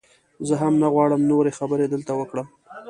[0.47, 2.47] زه هم نه غواړم نورې خبرې دلته وکړم.